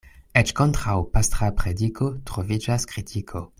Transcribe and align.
Eĉ 0.39 0.53
kontraŭ 0.59 0.95
pastra 1.17 1.51
prediko 1.61 2.09
troviĝas 2.31 2.91
kritiko. 2.95 3.47